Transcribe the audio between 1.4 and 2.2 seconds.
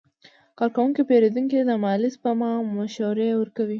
ته د مالي